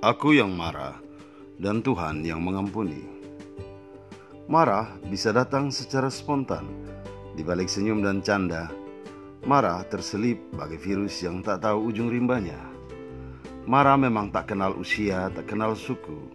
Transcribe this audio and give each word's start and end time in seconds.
Aku 0.00 0.32
yang 0.32 0.56
marah 0.56 0.96
dan 1.60 1.84
Tuhan 1.84 2.24
yang 2.24 2.40
mengampuni. 2.40 3.04
Marah 4.48 4.96
bisa 5.04 5.28
datang 5.28 5.68
secara 5.68 6.08
spontan, 6.08 6.64
di 7.36 7.44
balik 7.44 7.68
senyum 7.68 8.00
dan 8.00 8.24
canda. 8.24 8.72
Marah 9.44 9.84
terselip 9.84 10.40
bagai 10.56 10.80
virus 10.80 11.20
yang 11.20 11.44
tak 11.44 11.68
tahu 11.68 11.92
ujung 11.92 12.08
rimbanya. 12.08 12.56
Marah 13.68 14.00
memang 14.00 14.32
tak 14.32 14.56
kenal 14.56 14.72
usia, 14.80 15.28
tak 15.36 15.52
kenal 15.52 15.76
suku, 15.76 16.32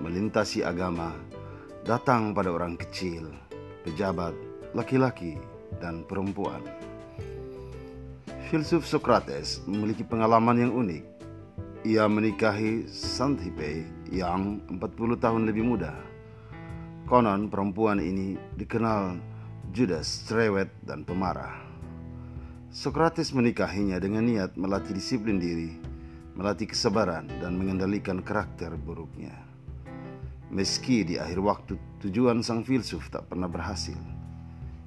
melintasi 0.00 0.64
agama, 0.64 1.12
datang 1.84 2.32
pada 2.32 2.48
orang 2.48 2.80
kecil, 2.80 3.28
pejabat, 3.84 4.32
laki-laki, 4.72 5.36
dan 5.84 6.00
perempuan. 6.08 6.64
Filsuf 8.48 8.88
Socrates 8.88 9.60
memiliki 9.68 10.00
pengalaman 10.00 10.64
yang 10.64 10.72
unik. 10.72 11.11
Ia 11.82 12.06
menikahi 12.06 12.86
Xanthippe 12.86 13.82
yang 14.14 14.62
40 14.70 15.18
tahun 15.18 15.50
lebih 15.50 15.66
muda. 15.66 15.90
Konon 17.10 17.50
perempuan 17.50 17.98
ini 17.98 18.38
dikenal 18.54 19.18
judas, 19.74 20.22
cerewet, 20.30 20.70
dan 20.86 21.02
pemarah. 21.02 21.58
Socrates 22.70 23.34
menikahinya 23.34 23.98
dengan 23.98 24.30
niat 24.30 24.54
melatih 24.54 24.94
disiplin 24.94 25.42
diri, 25.42 25.74
melatih 26.38 26.70
kesabaran, 26.70 27.26
dan 27.42 27.58
mengendalikan 27.58 28.22
karakter 28.22 28.78
buruknya. 28.78 29.34
Meski 30.54 31.02
di 31.02 31.18
akhir 31.18 31.42
waktu 31.42 31.74
tujuan 32.06 32.46
sang 32.46 32.62
filsuf 32.62 33.10
tak 33.10 33.26
pernah 33.26 33.50
berhasil, 33.50 33.98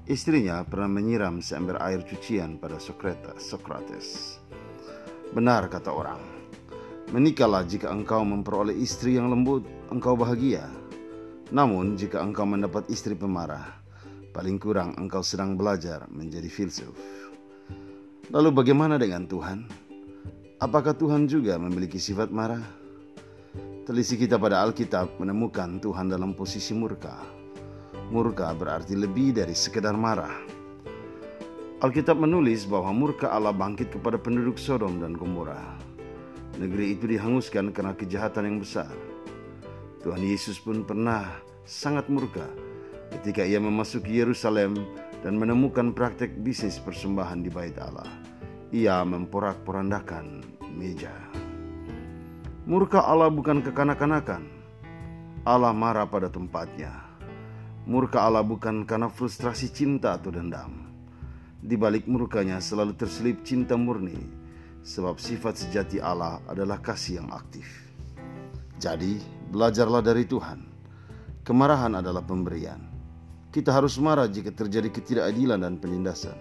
Istrinya 0.06 0.62
pernah 0.62 0.86
menyiram 0.86 1.42
seember 1.42 1.82
air 1.82 1.98
cucian 2.06 2.62
pada. 2.62 2.78
Socrates. 2.78 4.38
Benar 5.34 5.66
kata 5.66 5.90
orang, 5.90 6.45
menikahlah 7.10 7.62
jika 7.66 7.92
engkau 7.92 8.22
memperoleh 8.26 8.74
istri 8.74 9.18
yang 9.18 9.30
lembut, 9.30 9.66
engkau 9.92 10.14
bahagia. 10.18 10.66
Namun 11.54 11.94
jika 11.94 12.22
engkau 12.22 12.42
mendapat 12.42 12.86
istri 12.90 13.14
pemarah, 13.14 13.78
paling 14.34 14.58
kurang 14.58 14.98
engkau 14.98 15.22
sedang 15.22 15.54
belajar 15.54 16.06
menjadi 16.10 16.50
filsuf. 16.50 16.94
Lalu 18.34 18.50
bagaimana 18.50 18.98
dengan 18.98 19.26
Tuhan? 19.30 19.66
Apakah 20.58 20.96
Tuhan 20.96 21.30
juga 21.30 21.54
memiliki 21.60 22.00
sifat 22.00 22.32
marah? 22.34 22.64
Telisik 23.86 24.26
kita 24.26 24.34
pada 24.34 24.66
Alkitab 24.66 25.22
menemukan 25.22 25.78
Tuhan 25.78 26.10
dalam 26.10 26.34
posisi 26.34 26.74
murka 26.74 27.36
Murka 28.06 28.54
berarti 28.54 28.94
lebih 28.94 29.34
dari 29.34 29.50
sekedar 29.50 29.98
marah. 29.98 30.30
Alkitab 31.82 32.14
menulis 32.14 32.62
bahwa 32.62 32.94
murka 32.94 33.34
Allah 33.34 33.50
bangkit 33.50 33.90
kepada 33.90 34.14
penduduk 34.14 34.62
Sodom 34.62 35.02
dan 35.02 35.18
Gomora. 35.18 35.85
Negeri 36.56 36.96
itu 36.96 37.04
dihanguskan 37.04 37.72
karena 37.72 37.92
kejahatan 37.92 38.48
yang 38.48 38.58
besar. 38.60 38.90
Tuhan 40.00 40.22
Yesus 40.24 40.56
pun 40.60 40.86
pernah 40.86 41.40
sangat 41.68 42.08
murka 42.08 42.46
ketika 43.12 43.44
ia 43.44 43.60
memasuki 43.60 44.16
Yerusalem 44.16 44.76
dan 45.20 45.36
menemukan 45.36 45.92
praktek 45.92 46.40
bisnis 46.40 46.80
persembahan 46.80 47.44
di 47.44 47.50
bait 47.52 47.76
Allah. 47.76 48.08
Ia 48.72 49.04
memporak-porandakan 49.04 50.42
meja. 50.74 51.14
Murka 52.66 53.04
Allah 53.04 53.30
bukan 53.30 53.62
kekanak-kanakan. 53.62 54.42
Allah 55.46 55.70
marah 55.70 56.10
pada 56.10 56.26
tempatnya 56.26 57.06
Murka 57.86 58.26
Allah 58.26 58.42
bukan 58.42 58.82
karena 58.82 59.06
frustrasi 59.06 59.70
cinta 59.70 60.18
atau 60.18 60.34
dendam. 60.34 60.90
Di 61.62 61.78
balik 61.78 62.10
murkanya 62.10 62.58
selalu 62.58 62.98
terselip 62.98 63.46
cinta 63.46 63.78
murni, 63.78 64.18
sebab 64.86 65.18
sifat 65.18 65.58
sejati 65.58 65.98
Allah 65.98 66.38
adalah 66.46 66.78
kasih 66.78 67.18
yang 67.18 67.28
aktif. 67.34 67.66
Jadi, 68.78 69.18
belajarlah 69.50 69.98
dari 69.98 70.22
Tuhan. 70.22 70.62
Kemarahan 71.42 71.98
adalah 71.98 72.22
pemberian. 72.22 72.78
Kita 73.50 73.74
harus 73.74 73.98
marah 73.98 74.30
jika 74.30 74.54
terjadi 74.54 74.86
ketidakadilan 74.94 75.58
dan 75.58 75.74
penindasan. 75.82 76.38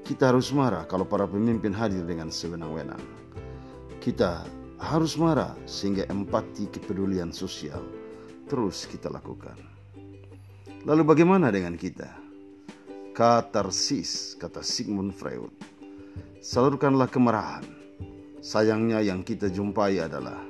Kita 0.00 0.32
harus 0.32 0.48
marah 0.56 0.88
kalau 0.88 1.04
para 1.04 1.28
pemimpin 1.28 1.76
hadir 1.76 2.08
dengan 2.08 2.32
sewenang-wenang. 2.32 3.02
Kita 4.00 4.48
harus 4.80 5.20
marah 5.20 5.52
sehingga 5.68 6.08
empati 6.08 6.72
kepedulian 6.72 7.28
sosial 7.28 7.84
terus 8.48 8.88
kita 8.88 9.12
lakukan. 9.12 9.54
Lalu 10.88 11.02
bagaimana 11.04 11.52
dengan 11.52 11.76
kita? 11.76 12.08
Katarsis, 13.12 14.34
kata 14.40 14.64
Sigmund 14.64 15.12
Freud. 15.12 15.69
Salurkanlah 16.40 17.04
kemarahan. 17.12 17.60
Sayangnya 18.40 19.04
yang 19.04 19.20
kita 19.20 19.52
jumpai 19.52 20.00
adalah 20.00 20.40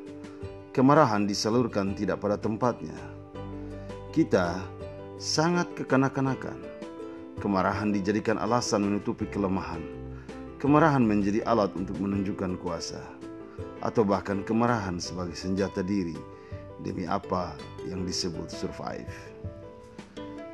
kemarahan 0.71 1.27
disalurkan 1.27 1.99
tidak 1.99 2.23
pada 2.23 2.39
tempatnya. 2.39 2.95
Kita 4.15 4.55
sangat 5.19 5.67
kekanak-kanakan. 5.75 6.63
Kemarahan 7.43 7.91
dijadikan 7.91 8.39
alasan 8.39 8.87
menutupi 8.87 9.27
kelemahan. 9.35 9.83
Kemarahan 10.63 11.03
menjadi 11.03 11.43
alat 11.43 11.75
untuk 11.75 11.99
menunjukkan 11.99 12.63
kuasa. 12.63 13.03
Atau 13.83 14.07
bahkan 14.07 14.47
kemarahan 14.47 15.03
sebagai 15.03 15.35
senjata 15.35 15.83
diri 15.83 16.15
demi 16.87 17.03
apa 17.11 17.59
yang 17.91 18.07
disebut 18.07 18.47
survive. 18.47 19.11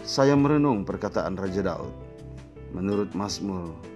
Saya 0.01 0.33
merenung 0.33 0.89
perkataan 0.89 1.37
Raja 1.37 1.61
Daud 1.61 1.93
menurut 2.73 3.13
Mazmur 3.13 3.96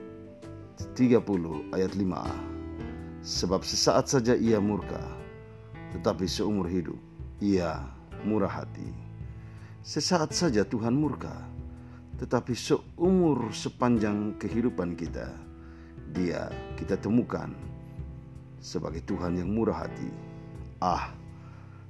30 1.01 1.73
ayat 1.73 1.97
5a. 1.97 2.37
Sebab 3.25 3.65
sesaat 3.65 4.13
saja 4.13 4.37
ia 4.37 4.61
murka, 4.61 5.01
tetapi 5.97 6.29
seumur 6.29 6.69
hidup 6.69 7.01
ia 7.41 7.81
murah 8.21 8.53
hati. 8.53 8.85
Sesaat 9.81 10.37
saja 10.37 10.61
Tuhan 10.61 10.93
murka, 10.93 11.33
tetapi 12.21 12.53
seumur 12.53 13.49
sepanjang 13.49 14.37
kehidupan 14.37 14.93
kita, 14.93 15.33
dia 16.13 16.53
kita 16.77 17.01
temukan 17.01 17.49
sebagai 18.61 19.01
Tuhan 19.09 19.41
yang 19.41 19.49
murah 19.49 19.89
hati. 19.89 20.13
Ah, 20.85 21.17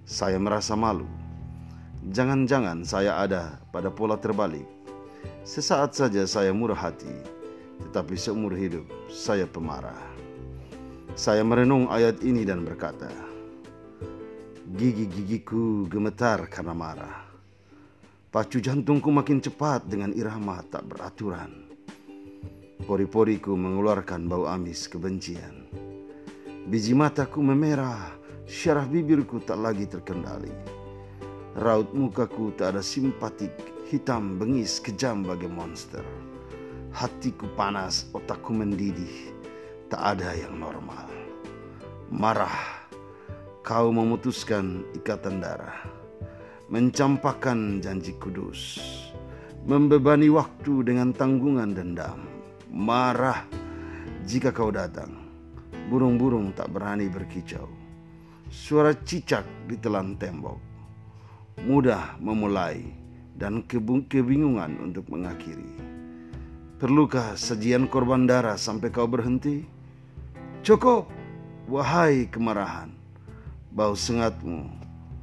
saya 0.06 0.38
merasa 0.38 0.78
malu 0.78 1.10
Jangan-jangan 2.00 2.81
saya 2.81 3.21
ada 3.21 3.60
pada 3.69 3.92
pola 3.92 4.16
terbalik. 4.16 4.65
Sesaat 5.44 5.92
saja 5.92 6.25
saya 6.25 6.48
murah 6.48 6.78
hati, 6.78 7.40
tetapi 7.87 8.15
seumur 8.19 8.53
hidup 8.53 8.85
saya 9.09 9.49
pemarah. 9.49 9.99
Saya 11.17 11.43
merenung 11.43 11.91
ayat 11.91 12.23
ini 12.23 12.47
dan 12.47 12.63
berkata, 12.63 13.11
Gigi-gigiku 14.71 15.91
gemetar 15.91 16.47
karena 16.47 16.71
marah. 16.71 17.27
Pacu 18.31 18.63
jantungku 18.63 19.11
makin 19.11 19.43
cepat 19.43 19.91
dengan 19.91 20.15
irama 20.15 20.63
tak 20.71 20.87
beraturan. 20.87 21.67
Pori-poriku 22.87 23.59
mengeluarkan 23.59 24.31
bau 24.31 24.47
amis 24.47 24.87
kebencian. 24.87 25.67
Biji 26.71 26.95
mataku 26.95 27.43
memerah, 27.43 28.15
syaraf 28.47 28.87
bibirku 28.87 29.43
tak 29.43 29.59
lagi 29.59 29.91
terkendali. 29.91 30.55
Raut 31.59 31.91
mukaku 31.91 32.55
tak 32.55 32.79
ada 32.79 32.83
simpatik, 32.87 33.51
hitam, 33.91 34.39
bengis, 34.39 34.79
kejam 34.79 35.27
bagai 35.27 35.51
monster. 35.51 36.07
Hatiku 36.91 37.47
panas, 37.55 38.11
otakku 38.11 38.51
mendidih, 38.51 39.31
tak 39.87 40.19
ada 40.19 40.34
yang 40.34 40.59
normal. 40.59 41.06
Marah, 42.11 42.83
kau 43.62 43.95
memutuskan 43.95 44.83
ikatan 44.99 45.39
darah, 45.39 45.87
mencampakkan 46.67 47.78
janji 47.78 48.19
kudus, 48.19 48.83
membebani 49.71 50.34
waktu 50.34 50.83
dengan 50.83 51.15
tanggungan 51.15 51.71
dendam. 51.78 52.27
Marah 52.75 53.47
jika 54.27 54.51
kau 54.51 54.75
datang, 54.75 55.15
burung-burung 55.95 56.51
tak 56.59 56.75
berani 56.75 57.07
berkicau. 57.07 57.71
Suara 58.51 58.98
cicak 58.98 59.47
ditelan 59.71 60.19
tembok 60.19 60.59
mudah 61.63 62.19
memulai 62.19 62.83
dan 63.39 63.63
kebingungan 63.63 64.75
untuk 64.83 65.07
mengakhiri. 65.07 65.90
Perlukah 66.80 67.36
sajian 67.36 67.84
korban 67.84 68.24
darah 68.24 68.56
sampai 68.56 68.88
kau 68.88 69.04
berhenti? 69.04 69.68
Cukup, 70.65 71.12
wahai 71.68 72.24
kemarahan, 72.32 72.88
bau 73.68 73.92
sengatmu 73.92 74.65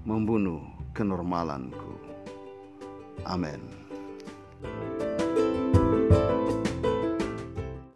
membunuh 0.06 0.62
kenormalanku. 0.94 1.98
Amin. 3.26 3.58